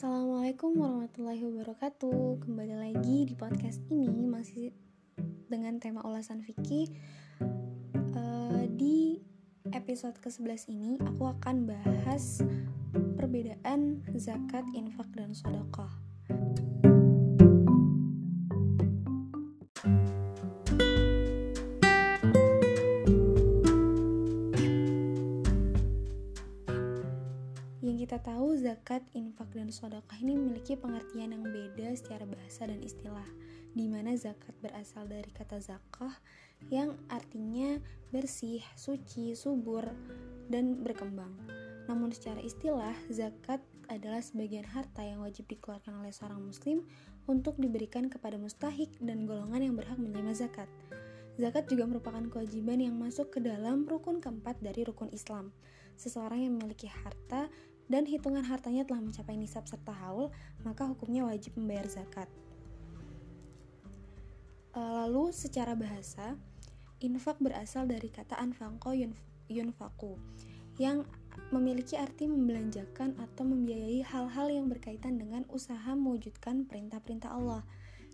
Assalamualaikum 0.00 0.80
warahmatullahi 0.80 1.44
wabarakatuh. 1.44 2.40
Kembali 2.48 2.72
lagi 2.72 3.28
di 3.28 3.36
podcast 3.36 3.84
ini 3.92 4.24
Masih 4.24 4.72
dengan 5.44 5.76
tema 5.76 6.00
ulasan 6.00 6.40
fikih 6.40 6.88
uh, 8.16 8.64
Di 8.80 9.20
episode 9.76 10.16
ke-11 10.24 10.72
ini 10.72 10.96
Aku 11.04 11.28
akan 11.28 11.68
bahas 11.68 12.40
Perbedaan 12.96 14.00
zakat, 14.16 14.64
infak, 14.72 15.12
dan 15.12 15.36
sodokah 15.36 15.92
zakat, 28.70 29.02
infak, 29.18 29.50
dan 29.50 29.74
sodokah 29.74 30.14
ini 30.22 30.38
memiliki 30.38 30.78
pengertian 30.78 31.34
yang 31.34 31.42
beda 31.42 31.90
secara 31.98 32.22
bahasa 32.22 32.70
dan 32.70 32.78
istilah, 32.78 33.26
di 33.74 33.90
mana 33.90 34.14
zakat 34.14 34.54
berasal 34.62 35.10
dari 35.10 35.26
kata 35.34 35.58
zakah 35.58 36.14
yang 36.70 36.94
artinya 37.10 37.82
bersih, 38.14 38.62
suci, 38.78 39.34
subur, 39.34 39.82
dan 40.46 40.86
berkembang. 40.86 41.34
Namun 41.90 42.14
secara 42.14 42.38
istilah, 42.38 42.94
zakat 43.10 43.58
adalah 43.90 44.22
sebagian 44.22 44.62
harta 44.62 45.02
yang 45.02 45.26
wajib 45.26 45.50
dikeluarkan 45.50 45.98
oleh 45.98 46.14
seorang 46.14 46.38
muslim 46.38 46.86
untuk 47.26 47.58
diberikan 47.58 48.06
kepada 48.06 48.38
mustahik 48.38 48.94
dan 49.02 49.26
golongan 49.26 49.66
yang 49.66 49.74
berhak 49.74 49.98
menerima 49.98 50.46
zakat. 50.46 50.70
Zakat 51.34 51.66
juga 51.66 51.90
merupakan 51.90 52.22
kewajiban 52.30 52.78
yang 52.78 52.94
masuk 52.94 53.34
ke 53.34 53.42
dalam 53.42 53.82
rukun 53.82 54.22
keempat 54.22 54.62
dari 54.62 54.86
rukun 54.86 55.10
Islam. 55.10 55.50
Seseorang 55.98 56.46
yang 56.46 56.54
memiliki 56.54 56.86
harta 56.86 57.50
dan 57.90 58.06
hitungan 58.06 58.46
hartanya 58.46 58.86
telah 58.86 59.02
mencapai 59.02 59.34
nisab 59.34 59.66
serta 59.66 59.90
haul, 59.90 60.30
maka 60.62 60.86
hukumnya 60.86 61.26
wajib 61.26 61.58
membayar 61.58 61.90
zakat. 61.90 62.30
E, 64.70 64.78
lalu 64.78 65.34
secara 65.34 65.74
bahasa, 65.74 66.38
infak 67.02 67.42
berasal 67.42 67.90
dari 67.90 68.06
kata 68.06 68.38
anfaqo 68.38 68.94
yunfaku 69.50 70.14
yang 70.78 71.02
memiliki 71.50 71.98
arti 71.98 72.30
membelanjakan 72.30 73.18
atau 73.18 73.42
membiayai 73.42 74.06
hal-hal 74.06 74.46
yang 74.46 74.70
berkaitan 74.70 75.18
dengan 75.18 75.42
usaha 75.50 75.90
mewujudkan 75.98 76.70
perintah-perintah 76.70 77.34
Allah. 77.34 77.66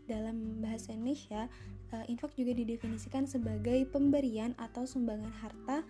Dalam 0.08 0.64
bahasa 0.64 0.96
Indonesia, 0.96 1.52
e, 1.92 2.08
infak 2.08 2.32
juga 2.32 2.56
didefinisikan 2.56 3.28
sebagai 3.28 3.84
pemberian 3.92 4.56
atau 4.56 4.88
sumbangan 4.88 5.34
harta 5.44 5.84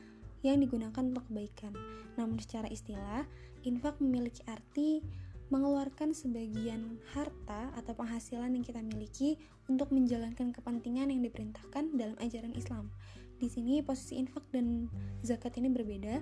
yang 0.53 0.63
digunakan 0.63 1.03
untuk 1.03 1.27
kebaikan. 1.27 1.73
Namun 2.15 2.39
secara 2.39 2.71
istilah, 2.71 3.27
infak 3.67 3.99
memiliki 3.99 4.45
arti 4.47 5.03
mengeluarkan 5.47 6.11
sebagian 6.11 6.99
harta 7.15 7.71
atau 7.79 7.95
penghasilan 7.95 8.51
yang 8.51 8.67
kita 8.67 8.83
miliki 8.83 9.39
untuk 9.71 9.95
menjalankan 9.95 10.51
kepentingan 10.51 11.11
yang 11.11 11.23
diperintahkan 11.23 11.95
dalam 11.95 12.19
ajaran 12.19 12.51
Islam. 12.59 12.91
Di 13.39 13.47
sini 13.47 13.79
posisi 13.85 14.19
infak 14.19 14.43
dan 14.51 14.91
zakat 15.23 15.55
ini 15.61 15.71
berbeda. 15.71 16.19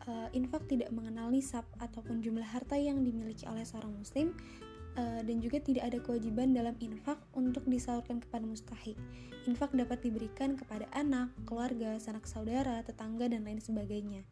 Uh, 0.00 0.28
infak 0.32 0.64
tidak 0.64 0.88
mengenal 0.96 1.28
nisab 1.28 1.66
ataupun 1.76 2.24
jumlah 2.24 2.46
harta 2.46 2.72
yang 2.78 3.04
dimiliki 3.04 3.44
oleh 3.44 3.66
seorang 3.68 3.92
muslim, 3.92 4.32
uh, 4.96 5.20
dan 5.22 5.36
juga 5.38 5.60
tidak 5.62 5.92
ada 5.92 5.98
kewajiban 6.02 6.54
dalam 6.54 6.74
infak 6.80 7.18
untuk 7.36 7.66
disalurkan 7.66 8.18
kepada 8.18 8.46
mustahik. 8.46 8.96
Infak 9.46 9.74
dapat 9.74 10.02
diberikan 10.02 10.56
kepada 10.56 10.86
anak, 10.96 11.30
keluarga, 11.44 11.98
sanak 12.00 12.26
saudara, 12.26 12.82
tetangga, 12.82 13.30
dan 13.30 13.46
lain 13.46 13.60
sebagainya. 13.62 14.26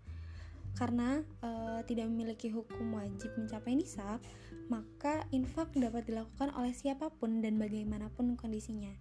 Karena 0.78 1.26
uh, 1.42 1.82
tidak 1.82 2.06
memiliki 2.06 2.54
hukum 2.54 2.94
wajib 2.94 3.34
mencapai 3.34 3.74
nisab, 3.74 4.22
maka 4.70 5.26
infak 5.34 5.74
dapat 5.74 6.06
dilakukan 6.06 6.54
oleh 6.54 6.70
siapa 6.70 7.10
pun 7.10 7.42
dan 7.42 7.58
bagaimanapun 7.58 8.38
kondisinya. 8.38 8.94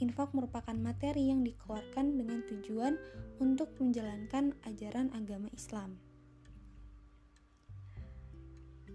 Infak 0.00 0.32
merupakan 0.32 0.72
materi 0.72 1.28
yang 1.28 1.44
dikeluarkan 1.44 2.16
dengan 2.16 2.40
tujuan 2.48 2.96
untuk 3.36 3.68
menjalankan 3.78 4.56
ajaran 4.64 5.12
agama 5.12 5.52
Islam. 5.52 6.09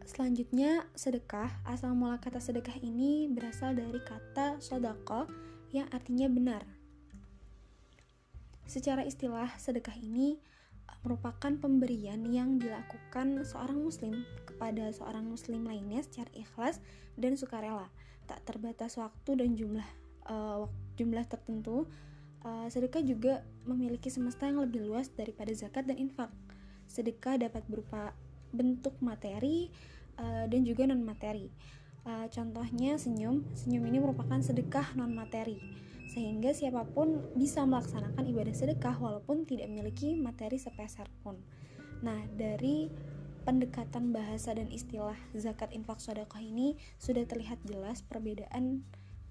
Selanjutnya, 0.05 0.85
sedekah. 0.93 1.49
Asal 1.65 1.97
mula 1.97 2.21
kata 2.21 2.37
sedekah 2.37 2.77
ini 2.77 3.25
berasal 3.25 3.73
dari 3.73 3.97
kata 3.97 4.61
sodako 4.61 5.25
yang 5.73 5.89
artinya 5.89 6.29
benar. 6.29 6.61
Secara 8.69 9.01
istilah, 9.01 9.49
sedekah 9.57 9.97
ini 9.97 10.37
uh, 10.85 10.97
merupakan 11.01 11.49
pemberian 11.57 12.21
yang 12.29 12.61
dilakukan 12.61 13.41
seorang 13.49 13.81
muslim 13.81 14.21
kepada 14.45 14.93
seorang 14.93 15.25
muslim 15.25 15.65
lainnya 15.65 16.05
secara 16.05 16.29
ikhlas 16.37 16.77
dan 17.17 17.33
sukarela, 17.33 17.89
tak 18.29 18.45
terbatas 18.45 19.01
waktu 19.01 19.41
dan 19.41 19.57
jumlah 19.57 19.89
uh, 20.29 20.69
jumlah 21.01 21.25
tertentu. 21.25 21.89
Uh, 22.45 22.69
sedekah 22.69 23.01
juga 23.01 23.41
memiliki 23.65 24.13
semesta 24.13 24.45
yang 24.45 24.61
lebih 24.61 24.85
luas 24.85 25.09
daripada 25.09 25.49
zakat 25.57 25.89
dan 25.89 25.97
infak. 25.97 26.29
Sedekah 26.85 27.41
dapat 27.41 27.65
berupa 27.65 28.13
bentuk 28.55 28.95
materi, 29.03 29.69
uh, 30.17 30.47
dan 30.47 30.63
juga 30.63 30.87
non 30.87 31.03
materi. 31.03 31.51
Uh, 32.05 32.29
contohnya 32.31 32.95
senyum, 32.95 33.43
senyum 33.57 33.83
ini 33.89 33.97
merupakan 33.99 34.37
sedekah 34.39 34.95
non 34.95 35.11
materi, 35.11 35.57
sehingga 36.09 36.55
siapa 36.55 36.87
pun 36.87 37.19
bisa 37.35 37.67
melaksanakan 37.67 38.23
ibadah 38.29 38.55
sedekah 38.55 38.95
walaupun 38.95 39.43
tidak 39.43 39.67
memiliki 39.67 40.15
materi 40.15 40.55
sepeser 40.55 41.11
pun. 41.25 41.35
Nah, 42.05 42.23
dari 42.37 42.87
pendekatan 43.45 44.09
bahasa 44.09 44.57
dan 44.57 44.69
istilah 44.73 45.17
zakat 45.37 45.69
infak 45.73 46.01
sedekah 46.01 46.41
ini 46.41 46.77
sudah 46.97 47.25
terlihat 47.29 47.61
jelas 47.65 48.01
perbedaan 48.01 48.81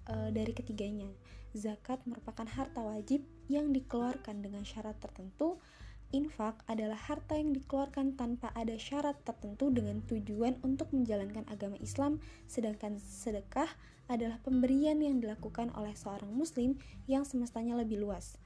uh, 0.07 0.31
dari 0.31 0.55
ketiganya. 0.55 1.11
Zakat 1.55 2.03
merupakan 2.07 2.47
harta 2.47 2.83
wajib 2.83 3.23
yang 3.47 3.71
dikeluarkan 3.71 4.43
dengan 4.43 4.67
syarat 4.67 4.99
tertentu 4.99 5.63
Infak 6.12 6.60
adalah 6.69 6.98
harta 6.98 7.38
yang 7.38 7.54
dikeluarkan 7.54 8.19
tanpa 8.19 8.53
ada 8.53 8.76
syarat 8.76 9.16
tertentu 9.25 9.72
dengan 9.72 10.04
tujuan 10.04 10.60
untuk 10.60 10.92
menjalankan 10.92 11.48
agama 11.48 11.81
Islam, 11.81 12.20
sedangkan 12.47 13.00
sedekah 13.00 13.70
adalah 14.06 14.37
pemberian 14.44 15.00
yang 15.00 15.19
dilakukan 15.19 15.72
oleh 15.72 15.97
seorang 15.97 16.28
muslim 16.28 16.76
yang 17.09 17.25
semestanya 17.25 17.75
lebih 17.78 18.04
luas. 18.04 18.37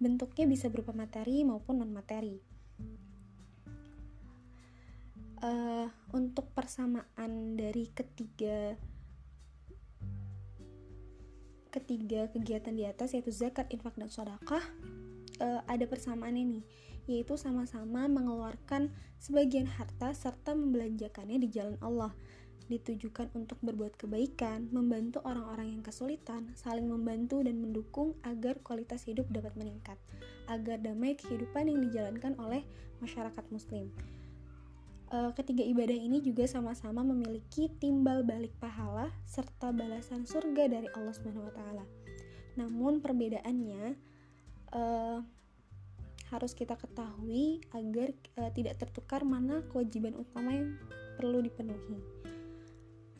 Bentuknya 0.00 0.48
bisa 0.48 0.72
berupa 0.72 0.96
materi 0.96 1.44
maupun 1.44 1.84
non-materi. 1.84 2.40
Uh, 5.42 5.90
untuk 6.14 6.54
persamaan 6.54 7.58
dari 7.58 7.90
ketiga 7.90 8.78
ketiga 11.72 12.30
kegiatan 12.30 12.70
di 12.70 12.86
atas 12.86 13.16
yaitu 13.16 13.34
zakat, 13.34 13.66
infak, 13.74 13.98
dan 13.98 14.06
sodakah 14.06 14.62
uh, 15.42 15.60
ada 15.66 15.82
persamaan 15.88 16.38
ini 16.38 16.62
yaitu 17.10 17.34
sama-sama 17.34 18.06
mengeluarkan 18.06 18.94
sebagian 19.18 19.66
harta 19.66 20.14
serta 20.14 20.54
membelanjakannya 20.54 21.42
di 21.42 21.48
jalan 21.50 21.78
Allah 21.82 22.14
ditujukan 22.70 23.28
untuk 23.36 23.60
berbuat 23.60 24.00
kebaikan, 24.00 24.72
membantu 24.72 25.20
orang-orang 25.28 25.76
yang 25.76 25.82
kesulitan, 25.84 26.48
saling 26.56 26.88
membantu 26.88 27.44
dan 27.44 27.60
mendukung 27.60 28.16
agar 28.24 28.56
kualitas 28.64 29.04
hidup 29.04 29.28
dapat 29.28 29.52
meningkat, 29.60 30.00
agar 30.48 30.80
damai 30.80 31.12
kehidupan 31.18 31.68
yang 31.68 31.84
dijalankan 31.84 32.32
oleh 32.40 32.64
masyarakat 33.04 33.44
muslim. 33.52 33.92
E, 35.12 35.18
ketiga 35.36 35.60
ibadah 35.68 35.96
ini 35.96 36.24
juga 36.24 36.48
sama-sama 36.48 37.04
memiliki 37.04 37.68
timbal 37.76 38.24
balik 38.24 38.56
pahala 38.56 39.12
serta 39.28 39.74
balasan 39.74 40.24
surga 40.24 40.72
dari 40.72 40.88
Allah 40.96 41.12
Subhanahu 41.12 41.52
wa 41.52 41.54
taala. 41.54 41.84
Namun 42.56 43.04
perbedaannya 43.04 43.84
e, 44.72 44.82
harus 46.32 46.56
kita 46.56 46.80
ketahui 46.80 47.60
agar 47.76 48.16
uh, 48.40 48.50
tidak 48.56 48.80
tertukar 48.80 49.20
mana 49.22 49.60
kewajiban 49.68 50.16
utama 50.16 50.56
yang 50.56 50.80
perlu 51.20 51.44
dipenuhi. 51.44 52.00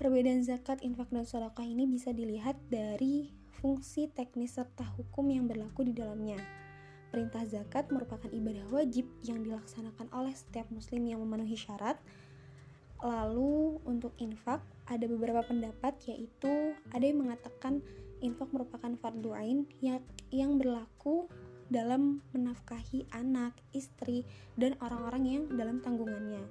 Perbedaan 0.00 0.42
zakat, 0.42 0.80
infak, 0.80 1.12
dan 1.12 1.28
sedekah 1.28 1.62
ini 1.62 1.84
bisa 1.86 2.10
dilihat 2.10 2.56
dari 2.72 3.30
fungsi 3.60 4.10
teknis 4.10 4.58
serta 4.58 4.82
hukum 4.98 5.30
yang 5.30 5.46
berlaku 5.46 5.86
di 5.86 5.94
dalamnya. 5.94 6.40
Perintah 7.12 7.44
zakat 7.44 7.92
merupakan 7.92 8.26
ibadah 8.32 8.66
wajib 8.72 9.06
yang 9.22 9.44
dilaksanakan 9.44 10.08
oleh 10.16 10.32
setiap 10.32 10.66
muslim 10.72 11.04
yang 11.04 11.20
memenuhi 11.20 11.54
syarat. 11.54 12.00
Lalu 13.04 13.78
untuk 13.84 14.16
infak 14.16 14.64
ada 14.88 15.04
beberapa 15.06 15.44
pendapat 15.44 15.94
yaitu 16.08 16.72
ada 16.90 17.04
yang 17.04 17.22
mengatakan 17.22 17.84
infak 18.24 18.48
merupakan 18.50 18.94
fardu 18.96 19.30
ain 19.36 19.58
yang, 19.84 20.00
yang 20.32 20.56
berlaku 20.56 21.28
dalam 21.72 22.20
menafkahi 22.36 23.08
anak, 23.16 23.56
istri, 23.72 24.28
dan 24.60 24.76
orang-orang 24.84 25.22
yang 25.24 25.42
dalam 25.56 25.80
tanggungannya. 25.80 26.44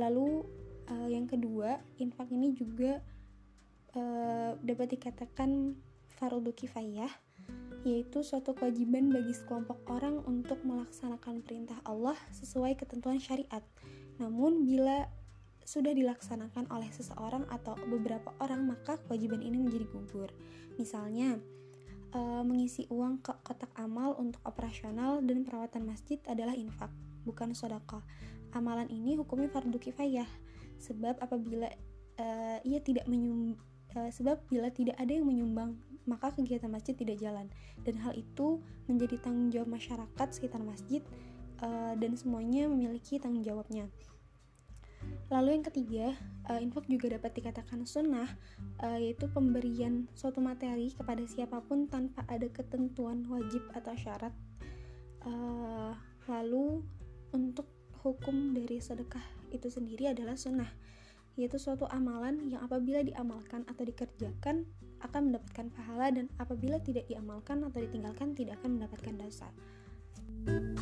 Lalu 0.00 0.42
uh, 0.88 1.08
yang 1.12 1.28
kedua, 1.28 1.78
infak 2.00 2.32
ini 2.32 2.56
juga 2.56 3.04
uh, 3.94 4.56
dapat 4.64 4.96
dikatakan 4.96 5.76
fardu 6.16 6.56
kifayah, 6.56 7.12
yaitu 7.84 8.24
suatu 8.24 8.56
kewajiban 8.56 9.12
bagi 9.12 9.34
sekelompok 9.36 9.84
orang 9.90 10.22
untuk 10.24 10.62
melaksanakan 10.64 11.42
perintah 11.44 11.78
Allah 11.84 12.16
sesuai 12.32 12.78
ketentuan 12.78 13.20
syariat. 13.20 13.62
Namun 14.16 14.64
bila 14.64 15.10
sudah 15.62 15.94
dilaksanakan 15.94 16.70
oleh 16.74 16.90
seseorang 16.90 17.46
atau 17.50 17.78
beberapa 17.86 18.34
orang, 18.42 18.66
maka 18.66 18.98
kewajiban 19.06 19.42
ini 19.42 19.62
menjadi 19.62 19.86
gugur. 19.90 20.30
Misalnya, 20.78 21.38
e, 22.12 22.20
mengisi 22.44 22.84
uang 22.92 23.24
ke 23.24 23.32
kotak 23.42 23.72
amal 23.80 24.14
untuk 24.20 24.38
operasional 24.44 25.24
dan 25.24 25.42
perawatan 25.42 25.88
masjid 25.88 26.20
adalah 26.28 26.52
infak, 26.52 26.92
bukan 27.24 27.56
sodako. 27.56 28.04
Amalan 28.52 28.86
ini 28.92 29.16
hukumnya 29.16 29.48
fardu 29.48 29.80
kifayah, 29.80 30.28
sebab 30.76 31.18
apabila 31.24 31.72
e, 32.20 32.26
ia 32.68 32.78
tidak 32.84 33.08
menyum, 33.08 33.56
e, 33.96 33.98
sebab 34.12 34.44
bila 34.52 34.68
tidak 34.68 35.00
ada 35.00 35.12
yang 35.12 35.24
menyumbang, 35.24 35.80
maka 36.04 36.34
kegiatan 36.36 36.68
masjid 36.68 36.92
tidak 36.92 37.16
jalan. 37.18 37.48
Dan 37.82 37.98
hal 38.04 38.12
itu 38.12 38.60
menjadi 38.86 39.18
tanggung 39.22 39.48
jawab 39.48 39.72
masyarakat 39.72 40.28
sekitar 40.30 40.60
masjid 40.60 41.00
e, 41.64 41.68
dan 41.96 42.12
semuanya 42.14 42.68
memiliki 42.68 43.16
tanggung 43.16 43.42
jawabnya. 43.42 43.88
Lalu 45.32 45.48
yang 45.56 45.64
ketiga, 45.64 46.06
uh, 46.52 46.60
infak 46.60 46.84
juga 46.92 47.16
dapat 47.16 47.32
dikatakan 47.40 47.88
sunnah, 47.88 48.28
uh, 48.84 48.98
yaitu 49.00 49.24
pemberian 49.32 50.04
suatu 50.12 50.44
materi 50.44 50.92
kepada 50.92 51.24
siapa 51.24 51.64
pun 51.64 51.88
tanpa 51.88 52.28
ada 52.28 52.44
ketentuan 52.52 53.24
wajib 53.32 53.64
atau 53.72 53.96
syarat. 53.96 54.34
Uh, 55.24 55.96
lalu 56.28 56.84
untuk 57.32 57.64
hukum 58.04 58.52
dari 58.52 58.76
sedekah 58.82 59.22
itu 59.54 59.72
sendiri 59.72 60.12
adalah 60.12 60.36
sunnah, 60.36 60.68
yaitu 61.40 61.56
suatu 61.56 61.88
amalan 61.88 62.36
yang 62.52 62.60
apabila 62.60 63.00
diamalkan 63.00 63.64
atau 63.64 63.88
dikerjakan 63.88 64.68
akan 65.02 65.32
mendapatkan 65.32 65.66
pahala 65.72 66.12
dan 66.12 66.28
apabila 66.36 66.76
tidak 66.78 67.08
diamalkan 67.08 67.64
atau 67.64 67.80
ditinggalkan 67.80 68.36
tidak 68.36 68.60
akan 68.60 68.78
mendapatkan 68.78 69.14
dosa. 69.16 69.48
Sekian 70.42 70.81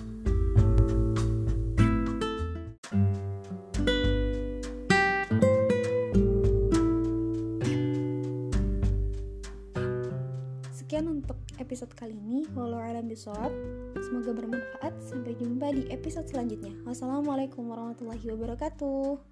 episode 11.70 11.94
kali 11.94 12.18
ini. 12.18 12.50
Walau 12.58 12.82
alam 12.82 13.06
bisawab. 13.06 13.54
Semoga 14.02 14.34
bermanfaat. 14.34 14.90
Sampai 15.06 15.38
jumpa 15.38 15.70
di 15.70 15.86
episode 15.94 16.26
selanjutnya. 16.26 16.74
Wassalamualaikum 16.82 17.62
warahmatullahi 17.70 18.26
wabarakatuh. 18.34 19.22